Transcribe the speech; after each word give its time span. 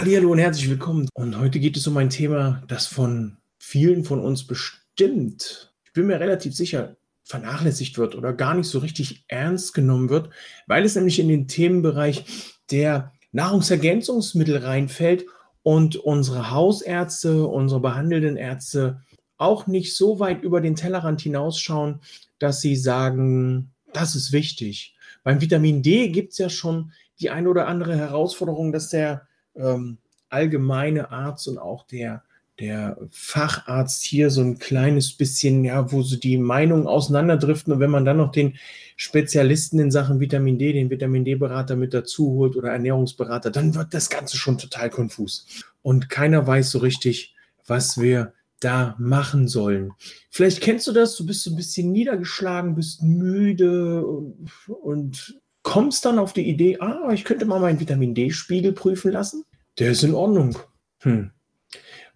Hallo 0.00 0.30
und 0.30 0.38
herzlich 0.38 0.70
willkommen. 0.70 1.08
Und 1.14 1.40
heute 1.40 1.58
geht 1.58 1.76
es 1.76 1.88
um 1.88 1.96
ein 1.96 2.08
Thema, 2.08 2.62
das 2.68 2.86
von 2.86 3.36
vielen 3.58 4.04
von 4.04 4.20
uns 4.20 4.46
bestimmt, 4.46 5.74
ich 5.84 5.92
bin 5.92 6.06
mir 6.06 6.20
relativ 6.20 6.54
sicher, 6.54 6.94
vernachlässigt 7.24 7.98
wird 7.98 8.14
oder 8.14 8.32
gar 8.32 8.54
nicht 8.54 8.68
so 8.68 8.78
richtig 8.78 9.24
ernst 9.26 9.74
genommen 9.74 10.08
wird, 10.08 10.30
weil 10.68 10.84
es 10.84 10.94
nämlich 10.94 11.18
in 11.18 11.26
den 11.26 11.48
Themenbereich 11.48 12.24
der 12.70 13.12
Nahrungsergänzungsmittel 13.32 14.58
reinfällt 14.58 15.26
und 15.64 15.96
unsere 15.96 16.52
Hausärzte, 16.52 17.48
unsere 17.48 17.80
behandelnden 17.80 18.36
Ärzte 18.36 19.02
auch 19.36 19.66
nicht 19.66 19.96
so 19.96 20.20
weit 20.20 20.44
über 20.44 20.60
den 20.60 20.76
Tellerrand 20.76 21.22
hinausschauen, 21.22 22.02
dass 22.38 22.60
sie 22.60 22.76
sagen, 22.76 23.72
das 23.92 24.14
ist 24.14 24.30
wichtig. 24.30 24.94
Beim 25.24 25.40
Vitamin 25.40 25.82
D 25.82 26.10
gibt 26.10 26.34
es 26.34 26.38
ja 26.38 26.48
schon 26.48 26.92
die 27.18 27.30
eine 27.30 27.50
oder 27.50 27.66
andere 27.66 27.96
Herausforderung, 27.96 28.70
dass 28.70 28.90
der 28.90 29.27
ähm, 29.58 29.98
allgemeine 30.30 31.10
Arzt 31.10 31.48
und 31.48 31.58
auch 31.58 31.86
der, 31.86 32.22
der 32.60 32.96
Facharzt 33.10 34.02
hier 34.02 34.30
so 34.30 34.40
ein 34.40 34.58
kleines 34.58 35.12
bisschen, 35.12 35.64
ja, 35.64 35.90
wo 35.92 36.02
so 36.02 36.16
die 36.16 36.38
Meinungen 36.38 36.86
auseinanderdriften. 36.86 37.72
Und 37.72 37.80
wenn 37.80 37.90
man 37.90 38.04
dann 38.04 38.16
noch 38.16 38.32
den 38.32 38.56
Spezialisten 38.96 39.78
in 39.78 39.90
Sachen 39.90 40.20
Vitamin 40.20 40.58
D, 40.58 40.72
den 40.72 40.90
Vitamin 40.90 41.24
D-Berater 41.24 41.76
mit 41.76 41.94
dazu 41.94 42.32
holt 42.32 42.56
oder 42.56 42.70
Ernährungsberater, 42.70 43.50
dann 43.50 43.74
wird 43.74 43.94
das 43.94 44.10
Ganze 44.10 44.36
schon 44.36 44.58
total 44.58 44.90
konfus. 44.90 45.46
Und 45.82 46.08
keiner 46.08 46.46
weiß 46.46 46.70
so 46.70 46.78
richtig, 46.78 47.34
was 47.66 48.00
wir 48.00 48.32
da 48.60 48.96
machen 48.98 49.46
sollen. 49.46 49.92
Vielleicht 50.30 50.60
kennst 50.60 50.86
du 50.88 50.92
das, 50.92 51.16
du 51.16 51.24
bist 51.24 51.44
so 51.44 51.50
ein 51.50 51.56
bisschen 51.56 51.92
niedergeschlagen, 51.92 52.74
bist 52.74 53.02
müde 53.02 54.04
und, 54.04 54.48
und 54.66 55.40
kommst 55.62 56.04
dann 56.04 56.18
auf 56.18 56.32
die 56.32 56.48
Idee, 56.48 56.78
ah, 56.80 57.10
ich 57.12 57.24
könnte 57.24 57.44
mal 57.44 57.60
meinen 57.60 57.78
Vitamin 57.78 58.14
D-Spiegel 58.14 58.72
prüfen 58.72 59.12
lassen. 59.12 59.44
Der 59.78 59.90
ist 59.90 60.02
in 60.02 60.14
Ordnung. 60.14 60.58
Hm. 61.00 61.30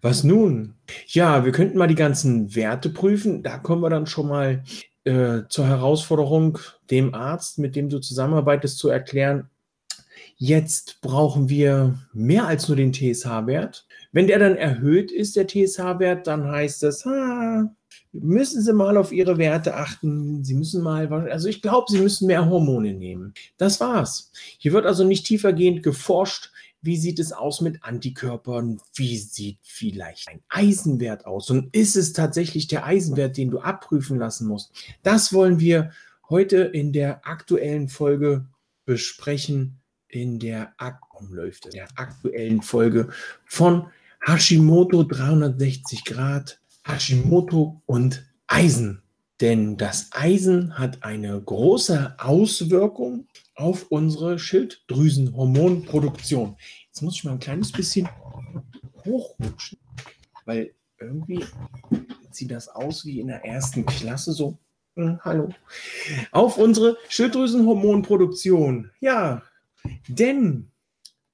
Was 0.01 0.23
nun? 0.23 0.75
Ja, 1.07 1.45
wir 1.45 1.53
könnten 1.53 1.77
mal 1.77 1.87
die 1.87 1.95
ganzen 1.95 2.55
Werte 2.55 2.89
prüfen. 2.89 3.41
Da 3.41 3.57
kommen 3.57 3.81
wir 3.81 3.89
dann 3.89 4.05
schon 4.05 4.27
mal 4.27 4.63
äh, 5.05 5.43
zur 5.49 5.67
Herausforderung, 5.67 6.59
dem 6.91 7.13
Arzt, 7.13 7.59
mit 7.59 7.75
dem 7.75 7.89
du 7.89 7.99
zusammenarbeitest, 7.99 8.77
zu 8.77 8.89
erklären, 8.89 9.49
jetzt 10.37 10.99
brauchen 11.01 11.49
wir 11.49 11.99
mehr 12.13 12.47
als 12.47 12.67
nur 12.67 12.77
den 12.77 12.93
TSH-Wert. 12.93 13.85
Wenn 14.11 14.27
der 14.27 14.39
dann 14.39 14.55
erhöht 14.55 15.11
ist, 15.11 15.35
der 15.35 15.47
TSH-Wert, 15.47 16.27
dann 16.27 16.49
heißt 16.49 16.83
das, 16.83 17.05
ah, 17.05 17.69
müssen 18.11 18.61
Sie 18.61 18.73
mal 18.73 18.97
auf 18.97 19.11
Ihre 19.11 19.37
Werte 19.37 19.75
achten. 19.75 20.43
Sie 20.43 20.53
müssen 20.53 20.83
mal, 20.83 21.11
also 21.29 21.47
ich 21.47 21.61
glaube, 21.61 21.87
Sie 21.89 21.99
müssen 21.99 22.27
mehr 22.27 22.49
Hormone 22.49 22.93
nehmen. 22.93 23.33
Das 23.57 23.79
war's. 23.79 24.31
Hier 24.57 24.73
wird 24.73 24.85
also 24.85 25.03
nicht 25.03 25.25
tiefergehend 25.25 25.83
geforscht. 25.83 26.51
Wie 26.83 26.97
sieht 26.97 27.17
es 27.17 27.31
aus 27.31 27.61
mit 27.61 27.81
Antikörpern? 27.81 28.81
Wie 28.93 29.17
sieht 29.17 29.59
vielleicht 29.63 30.27
ein 30.27 30.41
Eisenwert 30.49 31.25
aus? 31.25 31.49
Und 31.49 31.73
ist 31.73 31.95
es 31.95 32.11
tatsächlich 32.11 32.67
der 32.67 32.85
Eisenwert, 32.85 33.37
den 33.37 33.51
du 33.51 33.59
abprüfen 33.59 34.19
lassen 34.19 34.47
musst? 34.47 34.71
Das 35.01 35.31
wollen 35.31 35.61
wir 35.61 35.91
heute 36.29 36.57
in 36.57 36.91
der 36.91 37.25
aktuellen 37.25 37.87
Folge 37.87 38.45
besprechen. 38.85 39.79
In 40.09 40.37
der, 40.37 40.75
läuft 41.29 41.73
der 41.73 41.87
aktuellen 41.95 42.61
Folge 42.61 43.09
von 43.45 43.87
Hashimoto 44.21 45.03
360 45.03 46.05
Grad 46.05 46.59
Hashimoto 46.85 47.81
und 47.85 48.23
Eisen. 48.45 49.01
Denn 49.41 49.77
das 49.77 50.09
Eisen 50.11 50.77
hat 50.77 51.01
eine 51.03 51.41
große 51.41 52.17
Auswirkung 52.19 53.27
auf 53.55 53.87
unsere 53.89 54.37
Schilddrüsenhormonproduktion. 54.39 56.55
Jetzt 56.87 57.01
muss 57.01 57.15
ich 57.15 57.23
mal 57.23 57.31
ein 57.31 57.39
kleines 57.39 57.71
bisschen 57.71 58.09
hochrutschen, 59.05 59.79
weil 60.45 60.73
irgendwie 60.99 61.43
sieht 62.31 62.51
das 62.51 62.67
aus 62.69 63.05
wie 63.05 63.19
in 63.19 63.27
der 63.27 63.45
ersten 63.45 63.85
Klasse 63.85 64.33
so. 64.33 64.57
Hm, 64.95 65.19
hallo. 65.21 65.49
Auf 66.31 66.57
unsere 66.57 66.97
Schilddrüsenhormonproduktion. 67.09 68.89
Ja, 68.99 69.43
denn 70.07 70.71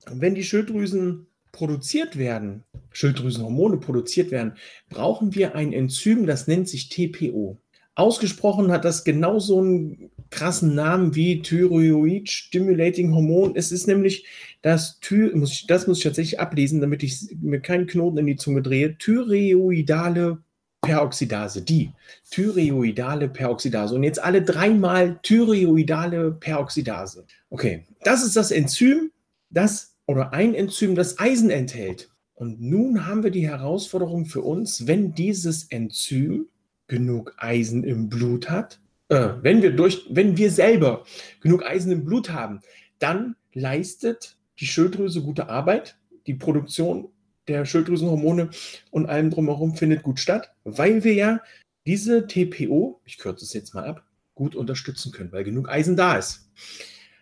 wenn 0.06 0.36
die 0.36 0.44
Schilddrüsen 0.44 1.28
produziert 1.52 2.18
werden, 2.18 2.64
Schilddrüsenhormone 2.92 3.78
produziert 3.78 4.32
werden, 4.32 4.54
brauchen 4.90 5.36
wir 5.36 5.56
ein 5.56 5.74
Enzym, 5.74 6.26
das 6.26 6.48
nennt 6.48 6.70
sich 6.70 6.90
TPO. 6.90 7.58
Ausgesprochen 8.00 8.72
hat 8.72 8.86
das 8.86 9.04
genauso 9.04 9.60
einen 9.60 10.10
krassen 10.30 10.74
Namen 10.74 11.16
wie 11.16 11.42
Thyroid 11.42 12.30
Stimulating 12.30 13.14
Hormon. 13.14 13.56
Es 13.56 13.74
ist 13.74 13.88
nämlich 13.88 14.26
das 14.62 15.00
Thy 15.02 15.36
muss 15.36 15.52
ich, 15.52 15.68
das 15.68 15.86
muss 15.86 15.98
ich 15.98 16.04
tatsächlich 16.06 16.40
ablesen, 16.40 16.80
damit 16.80 17.04
ich 17.04 17.28
mir 17.42 17.60
keinen 17.60 17.88
Knoten 17.88 18.20
in 18.20 18.26
die 18.26 18.36
Zunge 18.38 18.62
drehe. 18.62 18.98
Thyreoidale 18.98 20.38
Peroxidase, 20.82 21.62
die 21.62 21.92
Thyreoidale 22.30 23.28
Peroxidase. 23.28 23.96
Und 23.96 24.04
jetzt 24.04 24.24
alle 24.24 24.44
dreimal 24.44 25.20
Thyreoidale 25.24 26.32
Peroxidase. 26.32 27.26
Okay, 27.50 27.86
das 28.04 28.24
ist 28.26 28.38
das 28.38 28.52
Enzym, 28.52 29.12
das 29.50 29.98
oder 30.06 30.32
ein 30.32 30.56
Enzym, 30.56 30.96
das 30.96 31.20
Eisen 31.20 31.50
enthält. 31.50 32.10
Und 32.34 32.62
nun 32.62 33.06
haben 33.06 33.24
wir 33.24 33.32
die 33.32 33.48
Herausforderung 33.48 34.26
für 34.26 34.42
uns, 34.42 34.88
wenn 34.88 35.14
dieses 35.14 35.66
Enzym 35.66 36.48
genug 36.90 37.34
Eisen 37.38 37.86
im 37.86 38.10
Blut 38.10 38.50
hat, 38.50 38.82
äh, 39.10 39.30
wenn, 39.42 39.62
wir 39.62 39.72
durch, 39.72 40.06
wenn 40.10 40.38
wir 40.38 40.52
selber 40.52 41.06
genug 41.42 41.66
Eisen 41.66 41.92
im 41.92 42.04
Blut 42.04 42.30
haben, 42.30 42.60
dann 43.00 43.36
leistet 43.54 44.38
die 44.60 44.68
Schilddrüse 44.68 45.22
gute 45.22 45.50
Arbeit. 45.50 45.98
Die 46.28 46.34
Produktion 46.34 47.10
der 47.48 47.66
Schilddrüsenhormone 47.66 48.50
und 48.92 49.08
allem 49.08 49.32
drumherum 49.32 49.76
findet 49.76 50.04
gut 50.04 50.20
statt, 50.20 50.54
weil 50.64 51.04
wir 51.04 51.14
ja 51.14 51.42
diese 51.88 52.28
TPO, 52.28 53.02
ich 53.06 53.18
kürze 53.18 53.46
es 53.46 53.54
jetzt 53.54 53.74
mal 53.74 53.86
ab, 53.86 54.06
gut 54.36 54.56
unterstützen 54.56 55.12
können, 55.12 55.32
weil 55.32 55.44
genug 55.44 55.70
Eisen 55.70 55.98
da 55.98 56.18
ist. 56.18 56.52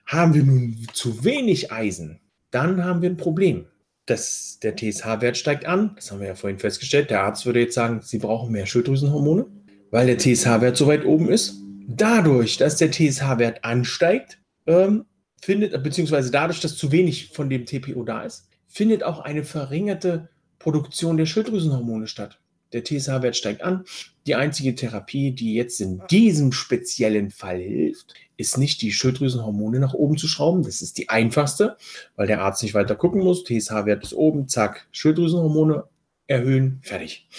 Haben 0.05 0.33
wir 0.33 0.43
nun 0.43 0.85
zu 0.93 1.23
wenig 1.23 1.71
Eisen, 1.71 2.19
dann 2.51 2.83
haben 2.83 3.01
wir 3.01 3.09
ein 3.09 3.17
Problem. 3.17 3.67
Das, 4.05 4.59
der 4.61 4.75
TSH-Wert 4.75 5.37
steigt 5.37 5.65
an, 5.65 5.93
das 5.95 6.11
haben 6.11 6.19
wir 6.19 6.27
ja 6.27 6.35
vorhin 6.35 6.59
festgestellt. 6.59 7.09
Der 7.09 7.23
Arzt 7.23 7.45
würde 7.45 7.59
jetzt 7.59 7.75
sagen, 7.75 8.01
Sie 8.01 8.19
brauchen 8.19 8.51
mehr 8.51 8.65
Schilddrüsenhormone, 8.65 9.45
weil 9.91 10.07
der 10.07 10.17
TSH-Wert 10.17 10.77
so 10.77 10.87
weit 10.87 11.05
oben 11.05 11.29
ist. 11.29 11.61
Dadurch, 11.87 12.57
dass 12.57 12.77
der 12.77 12.91
TSH-Wert 12.91 13.63
ansteigt, 13.63 14.39
ähm, 14.65 15.05
findet, 15.41 15.81
beziehungsweise 15.83 16.31
dadurch, 16.31 16.59
dass 16.59 16.75
zu 16.75 16.91
wenig 16.91 17.29
von 17.29 17.49
dem 17.49 17.65
TPO 17.65 18.03
da 18.03 18.23
ist, 18.23 18.49
findet 18.67 19.03
auch 19.03 19.19
eine 19.19 19.43
verringerte 19.43 20.29
Produktion 20.59 21.17
der 21.17 21.25
Schilddrüsenhormone 21.25 22.07
statt. 22.07 22.39
Der 22.73 22.83
TSH-Wert 22.83 23.37
steigt 23.37 23.61
an. 23.61 23.85
Die 24.25 24.35
einzige 24.35 24.75
Therapie, 24.75 25.31
die 25.31 25.53
jetzt 25.53 25.79
in 25.79 26.01
diesem 26.11 26.51
speziellen 26.51 27.31
Fall 27.31 27.59
hilft, 27.59 28.13
ist 28.35 28.57
nicht 28.57 28.81
die 28.81 28.91
Schilddrüsenhormone 28.91 29.79
nach 29.79 29.93
oben 29.93 30.17
zu 30.17 30.27
schrauben. 30.27 30.63
Das 30.63 30.81
ist 30.81 30.97
die 30.97 31.07
einfachste, 31.07 31.77
weil 32.17 32.27
der 32.27 32.41
Arzt 32.41 32.61
nicht 32.63 32.73
weiter 32.73 32.95
gucken 32.95 33.23
muss. 33.23 33.45
TSH-Wert 33.45 34.03
ist 34.03 34.13
oben, 34.13 34.49
zack, 34.49 34.87
Schilddrüsenhormone 34.91 35.85
erhöhen, 36.27 36.79
fertig. 36.83 37.29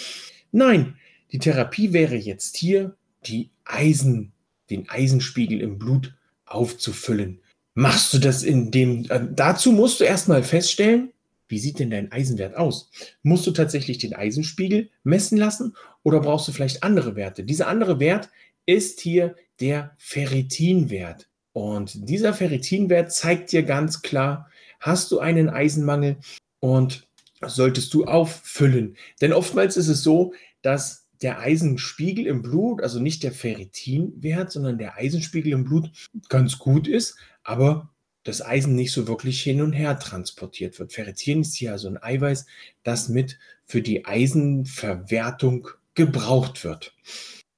Nein, 0.51 0.95
die 1.31 1.39
Therapie 1.39 1.93
wäre 1.93 2.15
jetzt 2.15 2.57
hier, 2.57 2.95
die 3.25 3.49
Eisen, 3.65 4.31
den 4.69 4.89
Eisenspiegel 4.89 5.61
im 5.61 5.77
Blut 5.77 6.15
aufzufüllen. 6.45 7.41
Machst 7.73 8.13
du 8.13 8.19
das 8.19 8.43
in 8.43 8.71
dem, 8.71 9.05
äh, 9.09 9.21
dazu 9.31 9.71
musst 9.71 9.99
du 9.99 10.03
erstmal 10.03 10.43
feststellen, 10.43 11.11
wie 11.47 11.59
sieht 11.59 11.79
denn 11.79 11.89
dein 11.89 12.11
Eisenwert 12.11 12.55
aus? 12.55 12.91
Musst 13.23 13.47
du 13.47 13.51
tatsächlich 13.51 13.97
den 13.97 14.13
Eisenspiegel 14.13 14.89
messen 15.03 15.37
lassen 15.37 15.75
oder 16.03 16.19
brauchst 16.19 16.47
du 16.47 16.51
vielleicht 16.51 16.83
andere 16.83 17.15
Werte? 17.15 17.43
Dieser 17.43 17.67
andere 17.67 17.99
Wert 17.99 18.29
ist 18.65 18.99
hier 18.99 19.35
der 19.59 19.95
Ferritinwert. 19.97 21.27
Und 21.53 22.07
dieser 22.07 22.33
Ferritinwert 22.33 23.11
zeigt 23.11 23.51
dir 23.51 23.63
ganz 23.63 24.03
klar, 24.03 24.49
hast 24.79 25.11
du 25.11 25.19
einen 25.19 25.49
Eisenmangel 25.49 26.17
und 26.59 27.07
solltest 27.41 27.93
du 27.93 28.05
auffüllen. 28.05 28.95
Denn 29.21 29.33
oftmals 29.33 29.75
ist 29.75 29.87
es 29.87 30.03
so, 30.03 30.33
dass 30.61 31.07
der 31.21 31.39
Eisenspiegel 31.39 32.25
im 32.25 32.41
Blut, 32.41 32.81
also 32.81 32.99
nicht 32.99 33.23
der 33.23 33.31
Ferritinwert, 33.31 34.51
sondern 34.51 34.77
der 34.77 34.95
Eisenspiegel 34.95 35.51
im 35.51 35.65
Blut 35.65 35.91
ganz 36.29 36.59
gut 36.59 36.87
ist, 36.87 37.17
aber 37.43 37.89
das 38.23 38.45
Eisen 38.45 38.75
nicht 38.75 38.91
so 38.91 39.07
wirklich 39.07 39.41
hin 39.41 39.61
und 39.61 39.73
her 39.73 39.97
transportiert 39.97 40.77
wird. 40.79 40.93
Ferritin 40.93 41.41
ist 41.41 41.55
hier 41.55 41.71
also 41.71 41.87
ein 41.87 42.01
Eiweiß, 42.01 42.45
das 42.83 43.09
mit 43.09 43.39
für 43.65 43.81
die 43.81 44.05
Eisenverwertung 44.05 45.69
gebraucht 45.95 46.63
wird. 46.63 46.95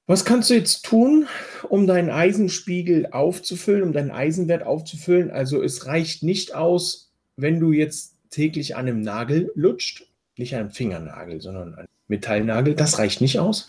Was 0.06 0.24
kannst 0.24 0.50
du 0.50 0.54
jetzt 0.54 0.84
tun, 0.84 1.26
um 1.68 1.86
deinen 1.86 2.10
Eisenspiegel 2.10 3.06
aufzufüllen, 3.12 3.82
um 3.82 3.92
deinen 3.92 4.10
Eisenwert 4.10 4.64
aufzufüllen? 4.64 5.30
Also 5.30 5.62
es 5.62 5.86
reicht 5.86 6.22
nicht 6.22 6.54
aus, 6.54 7.12
wenn 7.36 7.60
du 7.60 7.72
jetzt 7.72 8.16
täglich 8.30 8.74
an 8.74 8.88
einem 8.88 9.00
Nagel 9.00 9.52
lutscht, 9.54 10.08
nicht 10.36 10.54
an 10.54 10.60
einem 10.60 10.70
Fingernagel, 10.70 11.40
sondern 11.40 11.74
an 11.74 11.86
Metallnagel. 12.12 12.74
Das 12.74 12.98
reicht 12.98 13.20
nicht 13.20 13.38
aus. 13.38 13.66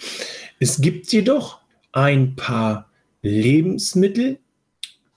Es 0.60 0.82
gibt 0.82 1.12
jedoch 1.12 1.60
ein 1.92 2.36
paar 2.36 2.90
Lebensmittel, 3.22 4.40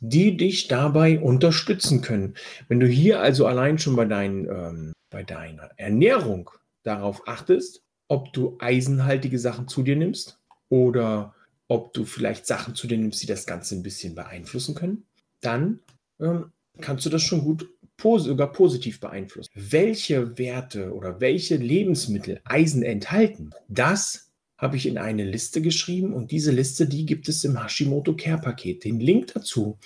die 0.00 0.36
dich 0.36 0.68
dabei 0.68 1.18
unterstützen 1.18 2.00
können. 2.02 2.34
Wenn 2.68 2.80
du 2.80 2.86
hier 2.86 3.20
also 3.20 3.46
allein 3.46 3.78
schon 3.78 3.96
bei, 3.96 4.04
dein, 4.04 4.46
ähm, 4.46 4.92
bei 5.10 5.22
deiner 5.22 5.70
Ernährung 5.76 6.50
darauf 6.82 7.26
achtest, 7.26 7.82
ob 8.08 8.32
du 8.32 8.56
eisenhaltige 8.60 9.38
Sachen 9.38 9.68
zu 9.68 9.82
dir 9.82 9.96
nimmst 9.96 10.38
oder 10.68 11.34
ob 11.68 11.92
du 11.92 12.04
vielleicht 12.04 12.46
Sachen 12.46 12.74
zu 12.74 12.86
dir 12.86 12.98
nimmst, 12.98 13.22
die 13.22 13.26
das 13.26 13.46
Ganze 13.46 13.74
ein 13.74 13.82
bisschen 13.82 14.14
beeinflussen 14.14 14.74
können, 14.74 15.04
dann 15.40 15.80
ähm, 16.20 16.52
kannst 16.80 17.04
du 17.06 17.10
das 17.10 17.22
schon 17.22 17.40
gut 17.40 17.68
sogar 18.00 18.52
positiv 18.52 19.00
beeinflussen. 19.00 19.50
Welche 19.54 20.38
Werte 20.38 20.92
oder 20.92 21.20
welche 21.20 21.56
Lebensmittel 21.56 22.40
Eisen 22.44 22.82
enthalten, 22.82 23.50
das 23.68 24.30
habe 24.58 24.76
ich 24.76 24.86
in 24.86 24.96
eine 24.96 25.24
Liste 25.24 25.60
geschrieben 25.60 26.14
und 26.14 26.30
diese 26.30 26.50
Liste, 26.50 26.86
die 26.86 27.04
gibt 27.04 27.28
es 27.28 27.44
im 27.44 27.62
Hashimoto 27.62 28.14
Care 28.14 28.40
Paket. 28.40 28.84
Den 28.84 29.00
Link 29.00 29.32
dazu 29.34 29.78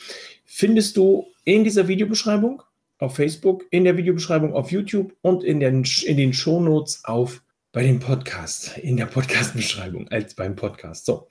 findest 0.45 0.97
du 0.97 1.27
in 1.45 1.65
dieser 1.65 1.89
Videobeschreibung 1.89 2.63
auf 2.99 3.17
Facebook, 3.17 3.65
in 3.71 3.85
der 3.85 3.97
Videobeschreibung 3.97 4.53
auf 4.53 4.71
YouTube 4.71 5.17
und 5.23 5.43
in 5.43 5.59
den, 5.61 5.85
in 6.05 6.17
den 6.17 6.33
Shownotes 6.33 7.05
auf 7.05 7.43
bei 7.73 7.85
dem 7.85 8.01
Podcast, 8.01 8.79
in 8.79 8.97
der 8.97 9.07
Podcast-Beschreibung 9.07 10.09
als 10.09 10.35
beim 10.35 10.57
Podcast. 10.57 11.07
So. 11.07 11.29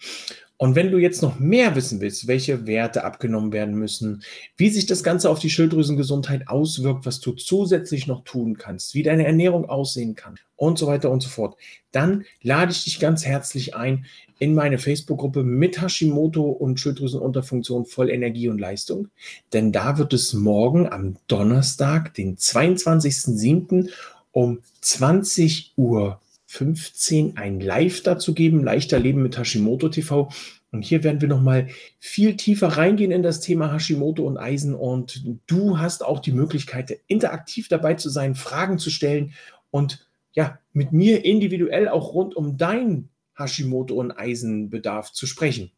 Und 0.62 0.76
wenn 0.76 0.92
du 0.92 0.98
jetzt 0.98 1.22
noch 1.22 1.40
mehr 1.40 1.74
wissen 1.78 2.02
willst, 2.02 2.28
welche 2.28 2.68
Werte 2.68 3.06
abgenommen 3.06 3.54
werden 3.54 3.76
müssen, 3.76 4.24
wie 4.58 4.70
sich 4.70 4.86
das 4.86 5.04
Ganze 5.04 5.30
auf 5.30 5.40
die 5.40 5.50
Schilddrüsengesundheit 5.50 6.50
auswirkt, 6.50 7.06
was 7.06 7.22
du 7.22 7.32
zusätzlich 7.32 8.08
noch 8.08 8.26
tun 8.26 8.58
kannst, 8.58 8.94
wie 8.94 9.02
deine 9.02 9.26
Ernährung 9.26 9.70
aussehen 9.70 10.16
kann 10.16 10.36
und 10.58 10.78
so 10.78 10.86
weiter 10.86 11.12
und 11.12 11.24
so 11.24 11.30
fort, 11.30 11.56
dann 11.94 12.26
lade 12.42 12.74
ich 12.74 12.84
dich 12.84 13.00
ganz 13.00 13.26
herzlich 13.26 13.74
ein 13.74 14.06
in 14.38 14.54
meine 14.54 14.80
Facebook-Gruppe 14.80 15.44
mit 15.44 15.82
Hashimoto 15.82 16.44
und 16.50 16.78
Schilddrüsenunterfunktion 16.78 17.86
voll 17.86 18.10
Energie 18.10 18.50
und 18.50 18.60
Leistung. 18.60 19.08
Denn 19.54 19.72
da 19.72 19.98
wird 19.98 20.12
es 20.12 20.34
morgen 20.34 20.92
am 20.92 21.16
Donnerstag, 21.28 22.14
den 22.16 22.36
22.07. 22.36 23.90
um 24.34 24.60
20 24.82 25.72
Uhr 25.78 26.20
15 26.52 27.38
ein 27.38 27.60
Live 27.60 28.02
dazu 28.02 28.34
geben, 28.34 28.64
leichter 28.64 28.98
Leben 28.98 29.22
mit 29.22 29.38
Hashimoto 29.38 29.88
TV. 29.88 30.32
Und 30.72 30.82
hier 30.84 31.04
werden 31.04 31.22
wir 31.22 31.28
nochmal 31.28 31.68
viel 32.00 32.38
tiefer 32.38 32.70
reingehen 32.70 33.12
in 33.12 33.22
das 33.22 33.40
Thema 33.40 33.72
Hashimoto 33.72 34.26
und 34.26 34.38
Eisen. 34.38 34.74
Und 34.74 35.24
du 35.46 35.78
hast 35.78 36.04
auch 36.04 36.20
die 36.20 36.32
Möglichkeit, 36.32 37.02
interaktiv 37.06 37.68
dabei 37.68 37.94
zu 37.94 38.10
sein, 38.10 38.34
Fragen 38.34 38.80
zu 38.80 38.90
stellen 38.90 39.34
und 39.70 40.10
ja, 40.34 40.58
mit 40.74 40.92
mir 40.92 41.24
individuell 41.24 41.88
auch 41.88 42.14
rund 42.14 42.36
um 42.36 42.58
dein 42.58 43.10
Hashimoto 43.38 43.94
und 43.94 44.12
Eisenbedarf 44.12 45.14
zu 45.14 45.28
sprechen. 45.28 45.70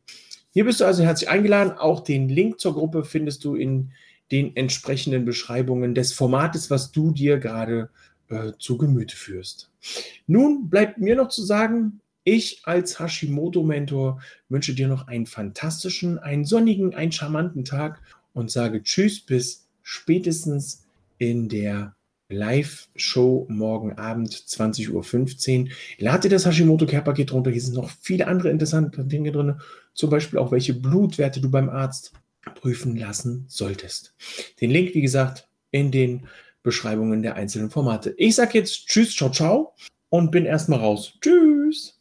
Hier 0.52 0.64
bist 0.64 0.80
du 0.80 0.86
also 0.86 1.04
herzlich 1.04 1.30
eingeladen. 1.30 1.74
Auch 1.74 2.00
den 2.00 2.30
Link 2.30 2.62
zur 2.62 2.76
Gruppe 2.76 3.04
findest 3.04 3.44
du 3.44 3.56
in 3.56 3.92
den 4.32 4.56
entsprechenden 4.56 5.26
Beschreibungen 5.26 5.96
des 5.96 6.14
Formates, 6.14 6.70
was 6.70 6.94
du 6.94 7.12
dir 7.12 7.40
gerade 7.40 7.90
äh, 8.30 8.54
zu 8.58 8.78
Gemüte 8.78 9.18
führst. 9.18 9.71
Nun 10.28 10.70
bleibt 10.70 10.98
mir 10.98 11.16
noch 11.16 11.30
zu 11.30 11.44
sagen, 11.44 12.00
ich 12.24 12.62
als 12.66 13.00
Hashimoto-Mentor 13.00 14.22
wünsche 14.50 14.76
dir 14.76 14.88
noch 14.88 15.08
einen 15.08 15.26
fantastischen, 15.26 16.20
einen 16.20 16.46
sonnigen, 16.46 16.94
einen 16.94 17.12
charmanten 17.12 17.66
Tag 17.66 18.00
und 18.34 18.52
sage 18.52 18.84
Tschüss 18.84 19.20
bis 19.22 19.68
spätestens 19.82 20.86
in 21.18 21.50
der 21.50 21.96
Live-Show 22.30 23.48
morgen 23.50 23.94
Abend 23.94 24.34
20.15 24.34 25.64
Uhr. 25.64 25.70
Lade 25.98 26.30
das 26.30 26.46
Hashimoto 26.46 26.86
Care 26.86 27.04
Paket 27.04 27.34
runter. 27.34 27.52
Hier 27.52 27.62
sind 27.62 27.76
noch 27.76 27.90
viele 28.02 28.28
andere 28.28 28.50
interessante 28.50 29.04
Dinge 29.04 29.32
drin. 29.32 29.56
Zum 29.94 30.10
Beispiel 30.10 30.40
auch, 30.40 30.52
welche 30.52 30.74
Blutwerte 30.74 31.42
du 31.42 31.52
beim 31.52 31.70
Arzt 31.70 32.14
prüfen 32.56 32.96
lassen 32.96 33.46
solltest. 33.48 34.16
Den 34.62 34.72
Link, 34.72 34.96
wie 34.96 35.02
gesagt, 35.02 35.48
in 35.72 35.92
den 35.92 36.28
Beschreibungen 36.64 37.22
der 37.22 37.36
einzelnen 37.36 37.70
Formate. 37.70 38.14
Ich 38.18 38.36
sage 38.36 38.58
jetzt 38.58 38.88
Tschüss, 38.88 39.16
ciao, 39.16 39.32
ciao 39.32 39.74
und 40.10 40.32
bin 40.32 40.46
erstmal 40.46 40.80
raus. 40.80 41.18
Tschüss. 41.22 42.01